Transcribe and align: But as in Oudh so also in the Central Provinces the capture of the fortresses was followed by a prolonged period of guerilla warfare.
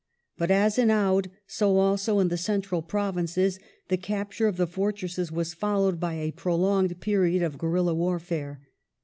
But 0.35 0.49
as 0.49 0.79
in 0.79 0.89
Oudh 0.89 1.29
so 1.45 1.77
also 1.77 2.17
in 2.17 2.29
the 2.29 2.35
Central 2.37 2.81
Provinces 2.81 3.59
the 3.87 3.97
capture 3.97 4.47
of 4.47 4.57
the 4.57 4.65
fortresses 4.65 5.31
was 5.31 5.53
followed 5.53 5.99
by 5.99 6.15
a 6.15 6.31
prolonged 6.31 6.99
period 6.99 7.43
of 7.43 7.59
guerilla 7.59 7.93
warfare. 7.93 8.61